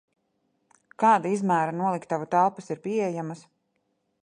[1.03, 3.47] Kāda izmēra noliktavu telpas ir pieejamas?